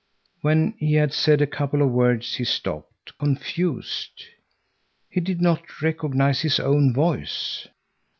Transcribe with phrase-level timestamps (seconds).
[0.41, 4.23] When he had said a couple of words he stopped, confused.
[5.11, 7.67] He did not recognize his own voice.